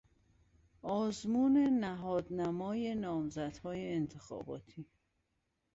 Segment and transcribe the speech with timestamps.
[0.81, 4.85] آزمون نهاد نمای نامزدهای انتخاباتی